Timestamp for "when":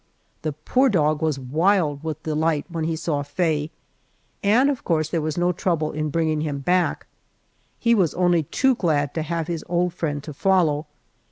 2.69-2.85